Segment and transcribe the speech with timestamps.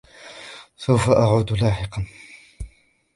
[0.77, 2.05] سوف أعود لاحقا.